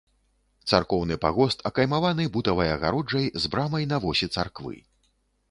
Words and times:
Царкоўны 0.69 1.17
пагост 1.25 1.59
акаймаваны 1.71 2.25
бутавай 2.39 2.73
агароджай 2.77 3.27
з 3.45 3.53
брамай 3.53 3.87
на 3.93 4.01
восі 4.09 4.33
царквы. 4.39 4.75